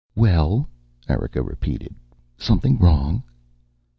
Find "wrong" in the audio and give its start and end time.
2.79-3.21